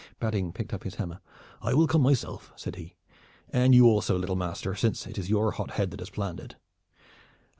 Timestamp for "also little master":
3.85-4.73